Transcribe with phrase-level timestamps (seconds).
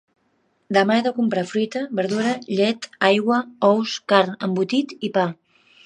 [0.77, 5.33] Demà he de comprar fruita, verdura, llet, aigua, ous, carn, embotit i pa.